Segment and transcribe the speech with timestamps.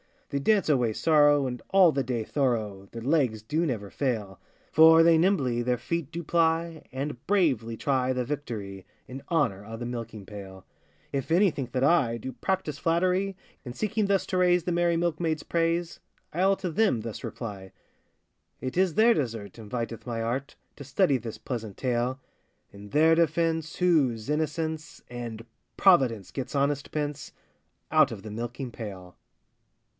[0.29, 4.39] They dance away sorrow, and all the day thorough Their legs do never fail,
[4.71, 9.75] For they nimbly their feet do ply, And bravely try the victory, In honour o'
[9.77, 10.65] the milking pail.
[11.11, 13.35] If any think that I Do practise flattery,
[13.65, 15.99] In seeking thus to raise the merry milkmaids' praise,
[16.33, 17.73] I'll to them thus reply:—
[18.59, 22.19] It is their desert inviteth my art, To study this pleasant tale;
[22.71, 25.45] In their defence, whose innocence, And
[25.77, 27.33] providence, gets honest pence
[27.91, 29.17] Out of the milking pail.